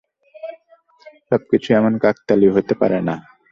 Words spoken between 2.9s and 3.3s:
না।